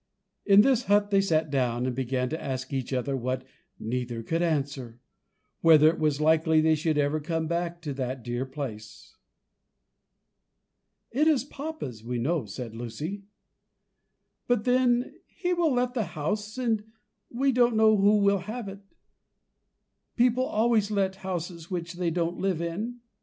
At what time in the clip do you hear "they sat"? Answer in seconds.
1.11-1.51